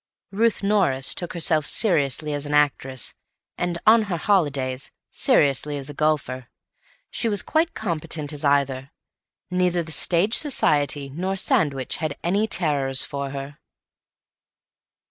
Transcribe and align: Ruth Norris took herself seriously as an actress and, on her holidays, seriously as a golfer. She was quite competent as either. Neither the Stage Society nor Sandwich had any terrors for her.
Ruth 0.31 0.63
Norris 0.63 1.13
took 1.13 1.33
herself 1.33 1.63
seriously 1.67 2.33
as 2.33 2.47
an 2.47 2.55
actress 2.55 3.13
and, 3.55 3.77
on 3.85 4.01
her 4.05 4.17
holidays, 4.17 4.89
seriously 5.11 5.77
as 5.77 5.91
a 5.91 5.93
golfer. 5.93 6.47
She 7.11 7.29
was 7.29 7.43
quite 7.43 7.75
competent 7.75 8.33
as 8.33 8.43
either. 8.43 8.89
Neither 9.51 9.83
the 9.83 9.91
Stage 9.91 10.33
Society 10.33 11.11
nor 11.11 11.35
Sandwich 11.35 11.97
had 11.97 12.17
any 12.23 12.47
terrors 12.47 13.03
for 13.03 13.29
her. 13.29 13.59